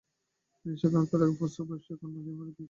তিনি 0.59 0.75
সেখানকার 0.81 1.19
এক 1.23 1.33
পুস্তক 1.39 1.65
ব্যবসায়ীর 1.69 1.99
কন্যা 1.99 2.13
মেরী 2.15 2.27
রেইমারকে 2.27 2.39
বিয়ে 2.39 2.47
করেন। 2.47 2.59